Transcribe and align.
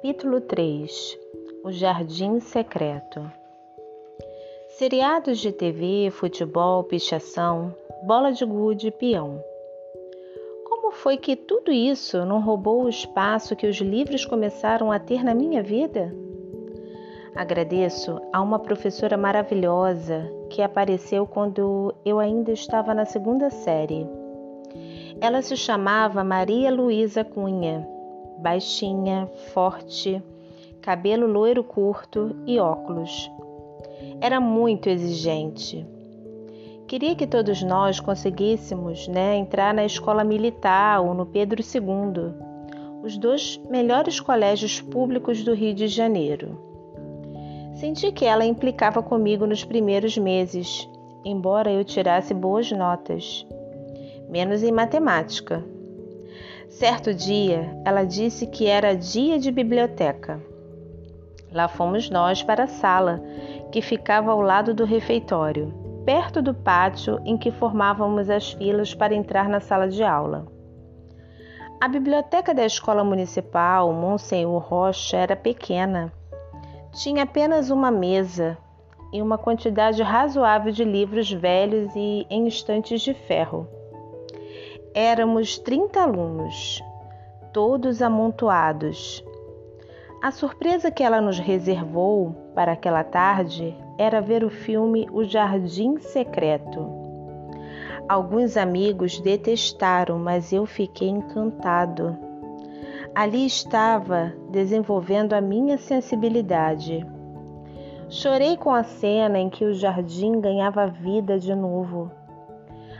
Capítulo 0.00 0.40
3 0.40 1.18
O 1.64 1.72
Jardim 1.72 2.38
Secreto 2.38 3.20
Seriados 4.68 5.40
de 5.40 5.50
TV, 5.50 6.08
futebol, 6.12 6.84
pichação, 6.84 7.74
bola 8.04 8.30
de 8.30 8.44
gude 8.44 8.92
peão. 8.92 9.42
Como 10.68 10.92
foi 10.92 11.16
que 11.16 11.34
tudo 11.34 11.72
isso 11.72 12.24
não 12.24 12.40
roubou 12.40 12.84
o 12.84 12.88
espaço 12.88 13.56
que 13.56 13.66
os 13.66 13.78
livros 13.78 14.24
começaram 14.24 14.92
a 14.92 15.00
ter 15.00 15.24
na 15.24 15.34
minha 15.34 15.64
vida? 15.64 16.14
Agradeço 17.34 18.20
a 18.32 18.40
uma 18.40 18.60
professora 18.60 19.16
maravilhosa 19.16 20.32
que 20.48 20.62
apareceu 20.62 21.26
quando 21.26 21.92
eu 22.04 22.20
ainda 22.20 22.52
estava 22.52 22.94
na 22.94 23.04
segunda 23.04 23.50
série. 23.50 24.06
Ela 25.20 25.42
se 25.42 25.56
chamava 25.56 26.22
Maria 26.22 26.70
Luísa 26.70 27.24
Cunha 27.24 27.97
baixinha, 28.38 29.28
forte, 29.52 30.22
cabelo 30.80 31.26
loiro 31.26 31.62
curto 31.64 32.34
e 32.46 32.58
óculos. 32.58 33.30
Era 34.20 34.40
muito 34.40 34.88
exigente. 34.88 35.86
Queria 36.86 37.14
que 37.14 37.26
todos 37.26 37.62
nós 37.62 38.00
conseguíssemos 38.00 39.06
né, 39.08 39.36
entrar 39.36 39.74
na 39.74 39.84
escola 39.84 40.24
militar 40.24 41.00
ou 41.02 41.12
no 41.12 41.26
Pedro 41.26 41.60
II, 41.60 42.32
os 43.02 43.18
dois 43.18 43.60
melhores 43.68 44.20
colégios 44.20 44.80
públicos 44.80 45.44
do 45.44 45.54
Rio 45.54 45.74
de 45.74 45.86
Janeiro. 45.86 46.58
Senti 47.74 48.10
que 48.10 48.24
ela 48.24 48.44
implicava 48.44 49.02
comigo 49.02 49.46
nos 49.46 49.64
primeiros 49.64 50.16
meses, 50.16 50.88
embora 51.24 51.70
eu 51.70 51.84
tirasse 51.84 52.32
boas 52.32 52.72
notas, 52.72 53.46
menos 54.28 54.62
em 54.62 54.72
matemática, 54.72 55.62
Certo 56.68 57.14
dia, 57.14 57.74
ela 57.84 58.04
disse 58.04 58.46
que 58.46 58.66
era 58.66 58.94
dia 58.94 59.38
de 59.38 59.50
biblioteca. 59.50 60.40
Lá 61.50 61.66
fomos 61.66 62.10
nós 62.10 62.42
para 62.42 62.64
a 62.64 62.68
sala, 62.68 63.22
que 63.72 63.80
ficava 63.80 64.30
ao 64.30 64.42
lado 64.42 64.74
do 64.74 64.84
refeitório, 64.84 65.72
perto 66.04 66.42
do 66.42 66.52
pátio 66.52 67.20
em 67.24 67.38
que 67.38 67.50
formávamos 67.50 68.28
as 68.28 68.52
filas 68.52 68.94
para 68.94 69.14
entrar 69.14 69.48
na 69.48 69.60
sala 69.60 69.88
de 69.88 70.04
aula. 70.04 70.46
A 71.80 71.88
biblioteca 71.88 72.52
da 72.52 72.66
escola 72.66 73.02
municipal 73.02 73.90
Monsenhor 73.92 74.60
Rocha 74.60 75.16
era 75.16 75.34
pequena. 75.34 76.12
Tinha 76.92 77.22
apenas 77.22 77.70
uma 77.70 77.90
mesa 77.90 78.58
e 79.12 79.22
uma 79.22 79.38
quantidade 79.38 80.02
razoável 80.02 80.70
de 80.70 80.84
livros 80.84 81.32
velhos 81.32 81.90
e 81.96 82.26
em 82.28 82.46
estantes 82.46 83.00
de 83.00 83.14
ferro. 83.14 83.77
Éramos 85.00 85.60
30 85.60 86.02
alunos, 86.02 86.82
todos 87.52 88.02
amontoados. 88.02 89.24
A 90.20 90.32
surpresa 90.32 90.90
que 90.90 91.04
ela 91.04 91.20
nos 91.20 91.38
reservou 91.38 92.32
para 92.52 92.72
aquela 92.72 93.04
tarde 93.04 93.76
era 93.96 94.20
ver 94.20 94.42
o 94.42 94.50
filme 94.50 95.08
O 95.12 95.22
Jardim 95.22 95.98
Secreto. 95.98 96.84
Alguns 98.08 98.56
amigos 98.56 99.20
detestaram, 99.20 100.18
mas 100.18 100.52
eu 100.52 100.66
fiquei 100.66 101.10
encantado. 101.10 102.18
Ali 103.14 103.46
estava 103.46 104.32
desenvolvendo 104.50 105.32
a 105.32 105.40
minha 105.40 105.78
sensibilidade. 105.78 107.06
Chorei 108.08 108.56
com 108.56 108.74
a 108.74 108.82
cena 108.82 109.38
em 109.38 109.48
que 109.48 109.64
o 109.64 109.72
jardim 109.72 110.40
ganhava 110.40 110.88
vida 110.88 111.38
de 111.38 111.54
novo. 111.54 112.10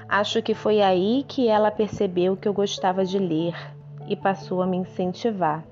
Acho 0.09 0.41
que 0.41 0.55
foi 0.55 0.81
aí 0.81 1.23
que 1.28 1.48
ela 1.48 1.70
percebeu 1.70 2.34
que 2.34 2.48
eu 2.48 2.53
gostava 2.55 3.05
de 3.05 3.19
ler 3.19 3.55
e 4.09 4.17
passou 4.17 4.62
a 4.62 4.67
me 4.67 4.78
incentivar. 4.78 5.62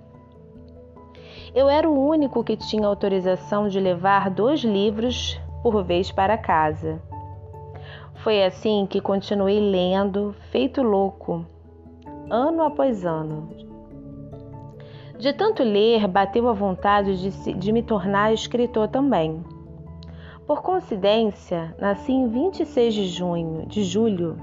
Eu 1.54 1.70
era 1.70 1.88
o 1.88 2.06
único 2.06 2.44
que 2.44 2.54
tinha 2.54 2.86
autorização 2.86 3.66
de 3.66 3.80
levar 3.80 4.28
dois 4.28 4.60
livros 4.60 5.40
por 5.62 5.82
vez 5.82 6.12
para 6.12 6.36
casa. 6.36 7.00
Foi 8.16 8.44
assim 8.44 8.86
que 8.86 9.00
continuei 9.00 9.58
lendo, 9.58 10.34
feito 10.50 10.82
louco, 10.82 11.46
ano 12.28 12.62
após 12.62 13.06
ano. 13.06 13.48
De 15.18 15.32
tanto 15.32 15.62
ler, 15.62 16.06
bateu 16.06 16.46
a 16.46 16.52
vontade 16.52 17.22
de, 17.22 17.54
de 17.54 17.72
me 17.72 17.82
tornar 17.82 18.34
escritor 18.34 18.88
também. 18.88 19.42
Por 20.46 20.62
coincidência, 20.62 21.74
nasci 21.76 22.12
em 22.12 22.28
26 22.28 22.94
de 22.94 23.06
junho, 23.08 23.66
de 23.66 23.82
julho, 23.82 24.36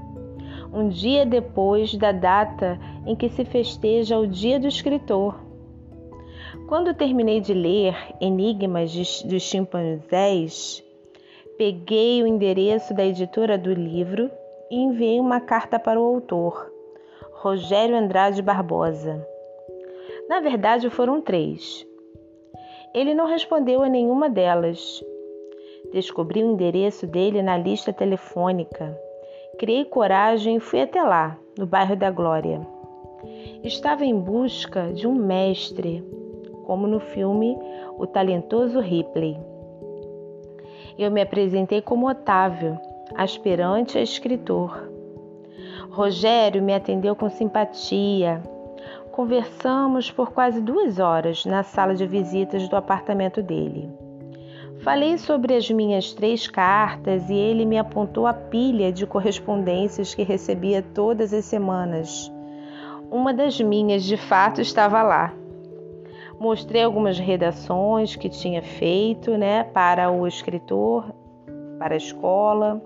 um 0.74 0.90
dia 0.90 1.25
depois 1.25 1.96
da 1.96 2.12
data 2.12 2.78
em 3.06 3.16
que 3.16 3.30
se 3.30 3.46
festeja 3.46 4.19
o 4.19 4.28
Dia 4.28 4.59
do 4.59 4.68
Escritor. 4.68 5.40
Quando 6.68 6.94
terminei 6.94 7.40
de 7.40 7.53
ler 7.53 7.96
Enigmas 8.19 9.24
dos 9.24 9.44
Chimpanzés, 9.44 10.84
peguei 11.58 12.22
o 12.22 12.28
endereço 12.28 12.94
da 12.94 13.06
editora 13.06 13.58
do 13.58 13.72
livro 13.72 14.30
e 14.69 14.75
enviei 14.75 15.22
uma 15.22 15.40
carta 15.40 15.80
para 15.80 16.02
o 16.02 16.03
autor, 16.03 16.69
Rogério 17.36 17.96
Andrade 17.96 18.42
Barbosa. 18.42 19.25
Na 20.28 20.42
verdade, 20.42 20.90
foram 20.90 21.22
três. 21.22 21.88
Ele 22.94 23.13
não 23.13 23.25
respondeu 23.25 23.81
a 23.81 23.88
nenhuma 23.88 24.30
delas 24.30 25.02
Descobri 25.94 26.44
o 26.44 26.52
endereço 26.52 27.06
dele 27.06 27.44
na 27.44 27.56
lista 27.56 27.94
telefônica. 27.94 28.98
Criei 29.59 29.86
coragem 29.86 30.56
e 30.56 30.59
fui 30.59 30.81
até 30.81 31.04
lá, 31.04 31.38
no 31.56 31.68
bairro 31.68 31.96
da 31.96 32.09
Glória. 32.09 32.66
Estava 33.64 34.04
em 34.04 34.20
busca 34.20 34.92
de 34.92 35.08
um 35.08 35.14
mestre, 35.14 36.04
como 36.66 36.88
no 36.88 37.00
filme 37.00 37.56
O 37.96 38.08
Talentoso 38.08 38.80
Ripley. 38.80 39.38
Eu 40.98 41.12
me 41.12 41.22
apresentei 41.22 41.80
como 41.80 42.10
Otávio, 42.10 42.80
aspirante 43.16 43.96
a 43.96 44.02
escritor. 44.02 44.90
Rogério 45.92 46.64
me 46.64 46.74
atendeu 46.74 47.16
com 47.16 47.30
simpatia. 47.30 48.42
Conversamos 49.12 50.10
por 50.10 50.31
quase 50.31 50.60
duas 50.60 50.98
horas 50.98 51.46
na 51.46 51.62
sala 51.62 51.94
de 51.94 52.08
visitas 52.08 52.68
do 52.68 52.75
apartamento 52.75 53.44
dele. 53.44 54.03
Falei 54.84 55.18
sobre 55.18 55.56
as 55.56 55.72
minhas 55.72 56.12
três 56.12 56.46
cartas 56.46 57.30
e 57.30 57.34
ele 57.34 57.64
me 57.64 57.78
apontou 57.78 58.28
a 58.28 58.34
pilha 58.34 58.92
de 58.92 59.08
correspondências 59.08 60.14
que 60.14 60.24
recebia 60.24 60.82
todas 60.82 61.34
as 61.34 61.46
semanas. 61.46 62.30
Uma 63.10 63.34
das 63.34 63.62
minhas, 63.62 64.04
de 64.04 64.18
fato, 64.18 64.60
estava 64.60 65.02
lá. 65.02 65.34
Mostrei 66.38 66.84
algumas 66.84 67.18
redações 67.18 68.18
que 68.18 68.28
tinha 68.28 68.62
feito, 68.62 69.38
né, 69.38 69.64
para 69.64 70.12
o 70.12 70.28
escritor, 70.28 71.16
para 71.80 71.94
a 71.94 71.98
escola. 71.98 72.84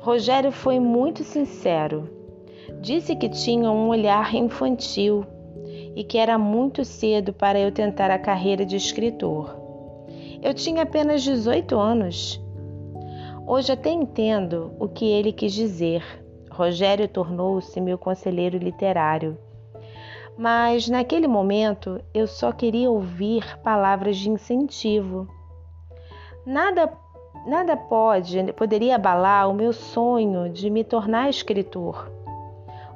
Rogério 0.00 0.50
foi 0.50 0.80
muito 0.80 1.22
sincero. 1.22 2.08
Disse 2.80 3.14
que 3.14 3.28
tinha 3.28 3.70
um 3.70 3.88
olhar 3.88 4.34
infantil 4.34 5.26
e 5.94 6.04
que 6.04 6.16
era 6.16 6.38
muito 6.38 6.86
cedo 6.86 7.34
para 7.34 7.60
eu 7.60 7.70
tentar 7.70 8.10
a 8.10 8.18
carreira 8.18 8.64
de 8.64 8.76
escritor. 8.76 9.61
Eu 10.42 10.52
tinha 10.52 10.82
apenas 10.82 11.22
18 11.22 11.78
anos. 11.78 12.44
Hoje 13.46 13.70
até 13.70 13.90
entendo 13.90 14.74
o 14.76 14.88
que 14.88 15.04
ele 15.04 15.32
quis 15.32 15.52
dizer. 15.52 16.02
Rogério 16.50 17.06
tornou-se 17.06 17.80
meu 17.80 17.96
conselheiro 17.96 18.58
literário. 18.58 19.38
Mas 20.36 20.88
naquele 20.88 21.28
momento 21.28 22.00
eu 22.12 22.26
só 22.26 22.50
queria 22.50 22.90
ouvir 22.90 23.56
palavras 23.60 24.16
de 24.16 24.30
incentivo. 24.30 25.28
Nada 26.44 26.92
nada 27.46 27.76
pode, 27.76 28.52
poderia 28.54 28.96
abalar 28.96 29.48
o 29.48 29.54
meu 29.54 29.72
sonho 29.72 30.48
de 30.48 30.68
me 30.70 30.82
tornar 30.82 31.30
escritor. 31.30 32.10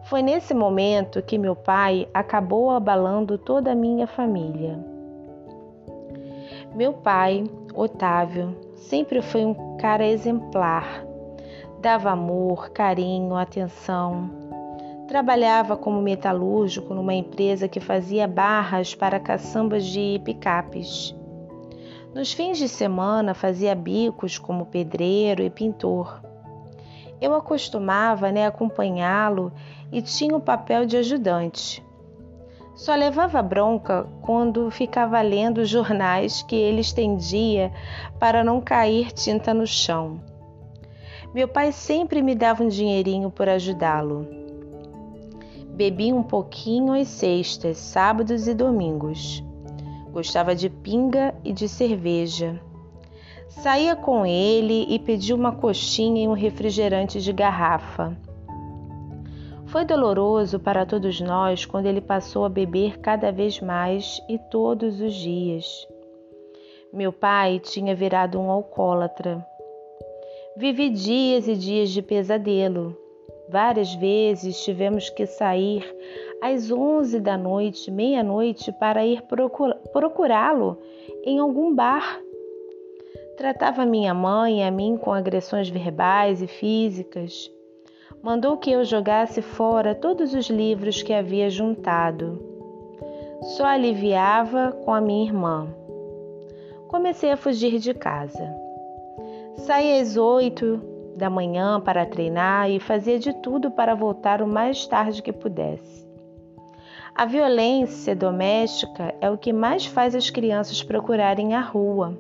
Foi 0.03 0.21
nesse 0.21 0.53
momento 0.53 1.23
que 1.23 1.39
meu 1.39 1.55
pai 1.55 2.09
acabou 2.13 2.71
abalando 2.71 3.39
toda 3.39 3.71
a 3.71 3.75
minha 3.75 4.07
família. 4.09 4.96
Meu 6.77 6.93
pai, 6.93 7.43
Otávio, 7.75 8.55
sempre 8.75 9.23
foi 9.23 9.47
um 9.47 9.79
cara 9.79 10.07
exemplar. 10.07 11.07
Dava 11.81 12.11
amor, 12.11 12.69
carinho, 12.69 13.35
atenção. 13.35 14.29
Trabalhava 15.09 15.75
como 15.75 16.03
metalúrgico 16.03 16.93
numa 16.93 17.15
empresa 17.15 17.67
que 17.67 17.81
fazia 17.81 18.29
barras 18.29 18.95
para 18.95 19.19
caçambas 19.19 19.87
de 19.87 20.21
picapes. 20.23 21.17
Nos 22.15 22.35
fins 22.35 22.59
de 22.59 22.69
semana 22.69 23.33
fazia 23.33 23.75
bicos 23.75 24.37
como 24.37 24.67
pedreiro 24.67 25.43
e 25.43 25.49
pintor. 25.49 26.21
Eu 27.19 27.35
acostumava 27.35 28.31
né, 28.31 28.47
acompanhá-lo 28.47 29.51
e 29.91 30.03
tinha 30.03 30.37
o 30.37 30.43
papel 30.43 30.85
de 30.85 30.99
ajudante. 30.99 31.86
Só 32.77 32.95
levava 32.95 33.41
bronca 33.41 34.07
quando 34.21 34.71
ficava 34.71 35.19
lendo 35.23 35.63
os 35.63 35.69
jornais 35.69 36.43
que 36.43 36.55
ele 36.55 36.83
estendia 36.83 37.73
para 38.21 38.45
não 38.45 38.61
cair 38.61 39.13
tinta 39.13 39.55
no 39.55 39.67
chão. 39.67 40.21
Meu 41.33 41.49
pai 41.49 41.73
sempre 41.73 42.21
me 42.21 42.35
dava 42.35 42.63
um 42.63 42.69
dinheirinho 42.69 43.31
por 43.31 43.49
ajudá-lo. 43.49 44.29
Bebi 45.71 46.13
um 46.13 46.23
pouquinho 46.23 46.93
às 46.93 47.09
sextas, 47.09 47.79
sábados 47.79 48.47
e 48.47 48.53
domingos. 48.53 49.43
Gostava 50.13 50.55
de 50.55 50.69
pinga 50.69 51.35
e 51.43 51.55
de 51.55 51.71
cerveja. 51.71 52.61
Saía 53.49 53.97
com 53.97 54.27
ele 54.27 54.87
e 54.89 54.99
pedia 54.99 55.35
uma 55.35 55.53
coxinha 55.53 56.25
e 56.25 56.29
um 56.29 56.35
refrigerante 56.35 57.23
de 57.23 57.33
garrafa. 57.33 58.15
Foi 59.77 59.85
doloroso 59.85 60.59
para 60.59 60.87
todos 60.87 61.21
nós 61.21 61.67
quando 61.67 61.85
ele 61.85 62.01
passou 62.01 62.47
a 62.47 62.49
beber 62.49 62.99
cada 62.99 63.31
vez 63.31 63.61
mais 63.61 64.23
e 64.27 64.39
todos 64.39 65.03
os 65.03 65.13
dias. 65.13 65.87
Meu 66.91 67.13
pai 67.13 67.61
tinha 67.61 67.95
virado 67.95 68.41
um 68.41 68.51
alcoólatra. 68.51 69.47
Vivi 70.57 70.89
dias 70.89 71.47
e 71.47 71.55
dias 71.55 71.91
de 71.91 72.01
pesadelo. 72.01 72.97
Várias 73.51 73.95
vezes 73.97 74.65
tivemos 74.65 75.11
que 75.11 75.27
sair 75.27 75.85
às 76.41 76.71
onze 76.71 77.21
da 77.21 77.37
noite, 77.37 77.91
meia-noite, 77.91 78.73
para 78.73 79.05
ir 79.05 79.23
procurá-lo 79.93 80.79
em 81.23 81.39
algum 81.39 81.75
bar. 81.75 82.19
Tratava 83.37 83.85
minha 83.85 84.15
mãe 84.15 84.61
e 84.61 84.63
a 84.63 84.71
mim 84.71 84.97
com 84.97 85.13
agressões 85.13 85.69
verbais 85.69 86.41
e 86.41 86.47
físicas. 86.47 87.55
Mandou 88.23 88.57
que 88.57 88.71
eu 88.71 88.85
jogasse 88.85 89.41
fora 89.41 89.95
todos 89.95 90.35
os 90.35 90.49
livros 90.51 91.03
que 91.03 91.13
havia 91.13 91.49
juntado. 91.49 92.43
Só 93.57 93.65
aliviava 93.67 94.73
com 94.85 94.93
a 94.93 95.01
minha 95.01 95.25
irmã. 95.25 95.69
Comecei 96.89 97.31
a 97.31 97.37
fugir 97.37 97.79
de 97.79 97.95
casa. 97.95 98.53
Saía 99.57 100.01
às 100.01 100.17
oito 100.17 100.81
da 101.17 101.31
manhã 101.31 101.81
para 101.81 102.05
treinar 102.05 102.71
e 102.71 102.79
fazia 102.79 103.19
de 103.19 103.33
tudo 103.33 103.71
para 103.71 103.95
voltar 103.95 104.43
o 104.43 104.47
mais 104.47 104.87
tarde 104.87 105.23
que 105.23 105.33
pudesse. 105.33 106.07
A 107.15 107.25
violência 107.25 108.15
doméstica 108.15 109.15
é 109.21 109.31
o 109.31 109.39
que 109.39 109.53
mais 109.53 109.87
faz 109.87 110.15
as 110.15 110.29
crianças 110.29 110.83
procurarem 110.83 111.55
a 111.55 111.61
rua. 111.61 112.19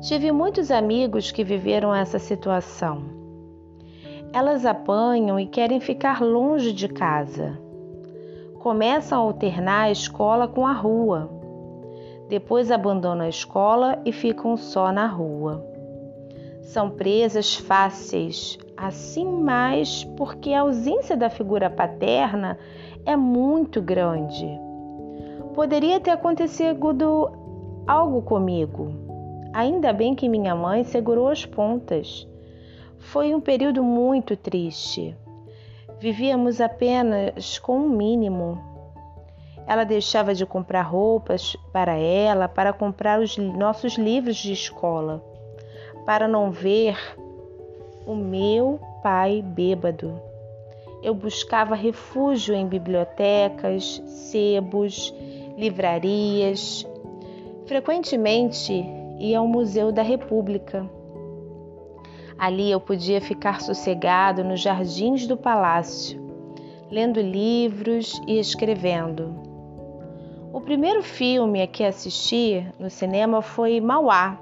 Tive 0.00 0.32
muitos 0.32 0.70
amigos 0.70 1.30
que 1.30 1.44
viveram 1.44 1.94
essa 1.94 2.18
situação. 2.18 3.21
Elas 4.34 4.64
apanham 4.64 5.38
e 5.38 5.46
querem 5.46 5.78
ficar 5.78 6.22
longe 6.22 6.72
de 6.72 6.88
casa. 6.88 7.58
Começam 8.60 9.18
a 9.18 9.22
alternar 9.22 9.82
a 9.82 9.90
escola 9.90 10.48
com 10.48 10.66
a 10.66 10.72
rua. 10.72 11.30
Depois 12.30 12.70
abandonam 12.70 13.26
a 13.26 13.28
escola 13.28 14.00
e 14.06 14.10
ficam 14.10 14.56
só 14.56 14.90
na 14.90 15.06
rua. 15.06 15.62
São 16.62 16.88
presas 16.88 17.56
fáceis, 17.56 18.58
assim 18.74 19.26
mais 19.26 20.04
porque 20.16 20.54
a 20.54 20.62
ausência 20.62 21.14
da 21.14 21.28
figura 21.28 21.68
paterna 21.68 22.58
é 23.04 23.14
muito 23.14 23.82
grande. 23.82 24.48
Poderia 25.54 26.00
ter 26.00 26.10
acontecido 26.10 26.88
algo 27.86 28.22
comigo. 28.22 28.92
Ainda 29.52 29.92
bem 29.92 30.14
que 30.14 30.26
minha 30.26 30.54
mãe 30.54 30.84
segurou 30.84 31.28
as 31.28 31.44
pontas. 31.44 32.26
Foi 33.02 33.34
um 33.34 33.40
período 33.40 33.82
muito 33.82 34.36
triste. 34.36 35.14
Vivíamos 36.00 36.60
apenas 36.60 37.58
com 37.58 37.78
o 37.78 37.84
um 37.84 37.88
mínimo. 37.88 38.60
Ela 39.66 39.84
deixava 39.84 40.34
de 40.34 40.44
comprar 40.44 40.82
roupas 40.82 41.56
para 41.72 41.94
ela, 41.94 42.48
para 42.48 42.72
comprar 42.72 43.20
os 43.20 43.36
nossos 43.36 43.94
livros 43.94 44.36
de 44.36 44.52
escola, 44.52 45.22
para 46.04 46.26
não 46.26 46.50
ver 46.50 46.98
o 48.06 48.14
meu 48.14 48.80
pai 49.02 49.42
bêbado 49.42 50.32
eu 51.02 51.14
buscava 51.14 51.74
refúgio 51.74 52.54
em 52.54 52.66
bibliotecas, 52.66 54.00
sebos, 54.06 55.12
livrarias. 55.58 56.86
Frequentemente 57.66 58.72
ia 59.18 59.40
ao 59.40 59.48
Museu 59.48 59.90
da 59.90 60.02
República. 60.02 60.88
Ali 62.38 62.70
eu 62.70 62.80
podia 62.80 63.20
ficar 63.20 63.60
sossegado 63.60 64.42
nos 64.42 64.60
jardins 64.60 65.26
do 65.26 65.36
palácio, 65.36 66.20
lendo 66.90 67.20
livros 67.20 68.20
e 68.26 68.38
escrevendo. 68.38 69.34
O 70.52 70.60
primeiro 70.60 71.02
filme 71.02 71.62
a 71.62 71.66
que 71.66 71.84
assisti 71.84 72.66
no 72.78 72.90
cinema 72.90 73.40
foi 73.40 73.80
Mauá, 73.80 74.38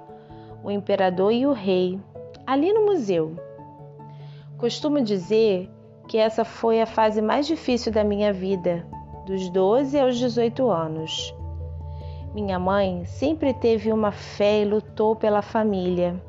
O 0.62 0.70
Imperador 0.70 1.32
e 1.32 1.46
o 1.46 1.52
Rei, 1.52 2.00
ali 2.46 2.72
no 2.72 2.86
museu. 2.86 3.36
Costumo 4.58 5.00
dizer 5.00 5.70
que 6.08 6.18
essa 6.18 6.44
foi 6.44 6.80
a 6.80 6.86
fase 6.86 7.22
mais 7.22 7.46
difícil 7.46 7.92
da 7.92 8.02
minha 8.02 8.32
vida, 8.32 8.84
dos 9.24 9.48
12 9.50 9.98
aos 9.98 10.18
18 10.18 10.68
anos. 10.68 11.32
Minha 12.34 12.58
mãe 12.58 13.04
sempre 13.04 13.54
teve 13.54 13.92
uma 13.92 14.10
fé 14.10 14.62
e 14.62 14.64
lutou 14.64 15.14
pela 15.14 15.42
família. 15.42 16.20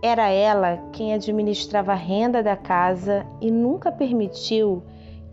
Era 0.00 0.28
ela 0.28 0.78
quem 0.92 1.12
administrava 1.12 1.92
a 1.92 1.96
renda 1.96 2.42
da 2.42 2.56
casa 2.56 3.26
e 3.40 3.50
nunca 3.50 3.90
permitiu 3.90 4.82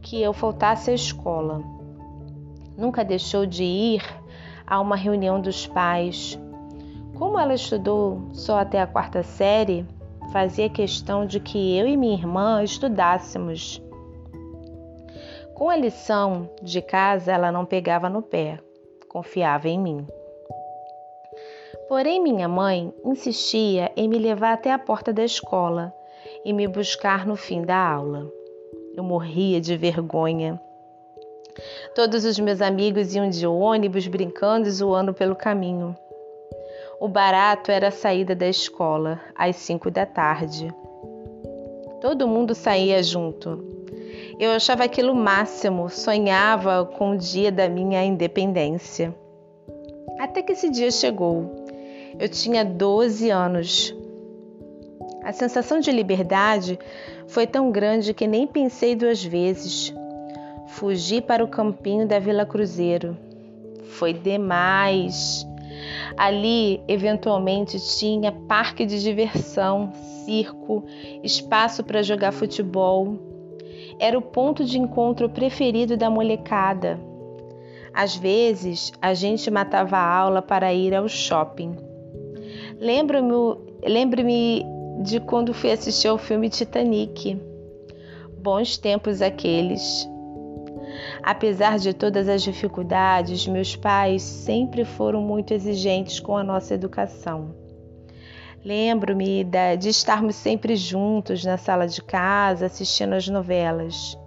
que 0.02 0.22
eu 0.22 0.34
faltasse 0.34 0.90
à 0.90 0.94
escola. 0.94 1.62
Nunca 2.76 3.06
deixou 3.06 3.46
de 3.46 3.64
ir 3.64 4.04
a 4.66 4.80
uma 4.82 4.96
reunião 4.96 5.40
dos 5.40 5.68
pais. 5.68 6.40
Como 7.16 7.40
ela 7.40 7.54
estudou 7.54 8.30
só 8.34 8.60
até 8.60 8.82
a 8.82 8.88
quarta 8.88 9.22
série, 9.22 9.86
fazia 10.32 10.68
questão 10.68 11.26
de 11.26 11.40
que 11.40 11.78
eu 11.78 11.88
e 11.88 11.96
minha 11.96 12.18
irmã 12.18 12.64
estudássemos. 12.64 13.82
Com 15.54 15.70
a 15.70 15.78
lição 15.78 16.50
de 16.62 16.82
casa, 16.82 17.32
ela 17.32 17.52
não 17.52 17.66
pegava 17.66 18.10
no 18.10 18.22
pé, 18.22 18.60
confiava 19.08 19.70
em 19.70 19.80
mim. 19.80 20.06
Porém, 21.88 22.22
minha 22.22 22.48
mãe 22.48 22.92
insistia 23.04 23.92
em 23.96 24.08
me 24.08 24.18
levar 24.18 24.54
até 24.54 24.72
a 24.72 24.80
porta 24.80 25.14
da 25.14 25.24
escola 25.24 25.94
e 26.44 26.52
me 26.52 26.68
buscar 26.68 27.28
no 27.28 27.36
fim 27.36 27.62
da 27.62 27.78
aula. 27.78 28.28
Eu 28.96 29.04
morria 29.04 29.62
de 29.62 29.78
vergonha. 29.78 30.60
Todos 31.94 32.26
os 32.26 32.40
meus 32.40 32.62
amigos 32.62 33.14
iam 33.14 33.30
de 33.30 33.46
ônibus 33.46 34.08
brincando 34.08 34.68
e 34.68 34.72
zoando 34.72 35.14
pelo 35.14 35.36
caminho. 35.36 35.96
O 37.00 37.08
barato 37.08 37.72
era 37.72 37.90
a 37.90 37.92
saída 37.92 38.36
da 38.36 38.48
escola, 38.48 39.22
às 39.36 39.56
cinco 39.58 39.92
da 39.92 40.06
tarde. 40.06 40.74
Todo 42.02 42.28
mundo 42.28 42.56
saía 42.56 43.02
junto. 43.04 43.64
Eu 44.40 44.52
achava 44.52 44.84
aquilo 44.84 45.14
máximo, 45.14 45.90
sonhava 45.90 46.86
com 46.86 47.12
o 47.12 47.18
dia 47.18 47.52
da 47.52 47.70
minha 47.70 48.04
independência. 48.04 49.16
Até 50.20 50.42
que 50.42 50.54
esse 50.54 50.70
dia 50.70 50.92
chegou. 50.92 51.65
Eu 52.18 52.30
tinha 52.30 52.64
12 52.64 53.30
anos. 53.30 53.94
A 55.22 55.34
sensação 55.34 55.80
de 55.80 55.92
liberdade 55.92 56.80
foi 57.28 57.46
tão 57.46 57.72
grande 57.72 58.14
que 58.14 58.26
nem 58.26 58.48
pensei 58.48 58.96
duas 58.96 59.24
vezes. 59.24 59.94
Fugi 60.68 61.20
para 61.20 61.44
o 61.44 61.48
campinho 61.48 62.08
da 62.08 62.18
Vila 62.18 62.46
Cruzeiro. 62.46 63.18
Foi 63.98 64.14
demais. 64.14 65.46
Ali, 66.16 66.82
eventualmente, 66.88 67.80
tinha 67.98 68.32
parque 68.32 68.86
de 68.86 69.02
diversão, 69.02 69.92
circo, 70.24 70.86
espaço 71.22 71.84
para 71.84 72.02
jogar 72.02 72.32
futebol. 72.32 73.18
Era 74.00 74.18
o 74.18 74.22
ponto 74.22 74.64
de 74.64 74.80
encontro 74.80 75.30
preferido 75.30 75.98
da 75.98 76.10
molecada. 76.10 76.98
Às 77.94 78.16
vezes, 78.16 78.94
a 79.02 79.14
gente 79.14 79.52
matava 79.52 79.98
a 79.98 80.16
aula 80.16 80.42
para 80.42 80.74
ir 80.74 80.94
ao 80.94 81.10
shopping. 81.10 81.95
Lembro-me 82.80 83.58
lembro 83.84 84.24
de 85.04 85.20
quando 85.20 85.54
fui 85.54 85.72
assistir 85.72 86.08
ao 86.08 86.18
filme 86.18 86.50
Titanic. 86.50 87.40
Bons 88.42 88.78
tempos 88.78 89.22
aqueles. 89.22 90.10
Apesar 91.22 91.78
de 91.80 91.94
todas 91.94 92.28
as 92.30 92.42
dificuldades, 92.42 93.48
meus 93.48 93.76
pais 93.76 94.22
sempre 94.22 94.86
foram 94.86 95.22
muito 95.22 95.54
exigentes 95.54 96.20
com 96.20 96.38
a 96.38 96.44
nossa 96.44 96.74
educação. 96.74 97.56
Lembro-me 98.64 99.46
de 99.80 99.90
estarmos 99.90 100.36
sempre 100.36 100.76
juntos 100.76 101.44
na 101.44 101.58
sala 101.58 101.88
de 101.88 102.02
casa 102.02 102.66
assistindo 102.66 103.14
as 103.14 103.28
novelas. 103.28 104.18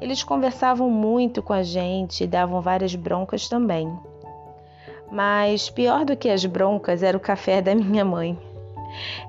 Eles 0.00 0.22
conversavam 0.22 0.90
muito 0.90 1.42
com 1.42 1.52
a 1.52 1.62
gente 1.62 2.24
e 2.24 2.26
davam 2.26 2.60
várias 2.60 2.94
broncas 2.94 3.48
também. 3.48 3.90
Mas 5.10 5.70
pior 5.70 6.04
do 6.04 6.16
que 6.16 6.28
as 6.28 6.44
broncas 6.44 7.02
era 7.02 7.16
o 7.16 7.20
café 7.20 7.60
da 7.62 7.74
minha 7.74 8.04
mãe. 8.04 8.38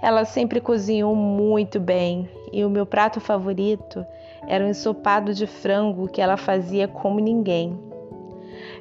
Ela 0.02 0.26
sempre 0.26 0.62
cozinhou 0.62 1.16
muito 1.16 1.80
bem 1.80 2.30
e 2.52 2.64
o 2.64 2.70
meu 2.70 2.86
prato 2.86 3.20
favorito 3.20 4.06
era 4.48 4.64
um 4.64 4.70
ensopado 4.70 5.34
de 5.34 5.48
frango 5.48 6.08
que 6.08 6.22
ela 6.22 6.38
fazia 6.38 6.88
como 6.88 7.20
ninguém. 7.20 7.78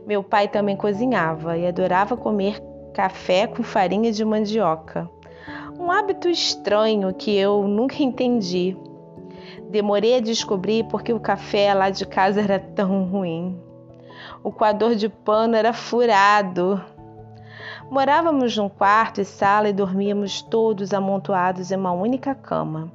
Meu 0.06 0.22
pai 0.22 0.48
também 0.48 0.76
cozinhava 0.76 1.56
e 1.56 1.66
adorava 1.66 2.16
comer 2.16 2.60
café 2.92 3.46
com 3.46 3.62
farinha 3.62 4.12
de 4.12 4.24
mandioca. 4.24 5.08
Um 5.78 5.90
hábito 5.90 6.28
estranho 6.28 7.12
que 7.12 7.34
eu 7.34 7.66
nunca 7.66 8.02
entendi. 8.02 8.76
Demorei 9.70 10.16
a 10.16 10.20
descobrir 10.20 10.84
porque 10.84 11.12
o 11.12 11.18
café 11.18 11.74
lá 11.74 11.90
de 11.90 12.06
casa 12.06 12.40
era 12.40 12.58
tão 12.58 13.04
ruim. 13.04 13.58
O 14.44 14.52
coador 14.52 14.94
de 14.94 15.08
pano 15.08 15.56
era 15.56 15.72
furado. 15.72 16.78
Morávamos 17.90 18.54
num 18.54 18.68
quarto 18.68 19.22
e 19.22 19.24
sala 19.24 19.70
e 19.70 19.72
dormíamos 19.72 20.42
todos 20.42 20.92
amontoados 20.92 21.70
em 21.70 21.76
uma 21.76 21.92
única 21.92 22.34
cama. 22.34 22.92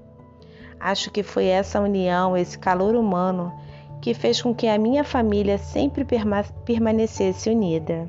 Acho 0.79 1.09
que 1.09 1.23
foi 1.23 1.45
essa 1.45 1.81
união, 1.81 2.37
esse 2.37 2.55
calor 2.55 2.93
humano, 2.93 3.51
que 3.99 4.13
fez 4.13 4.39
com 4.39 4.53
que 4.53 4.67
a 4.67 4.77
minha 4.77 5.03
família 5.03 5.57
sempre 5.57 6.05
permanecesse 6.63 7.49
unida. 7.49 8.07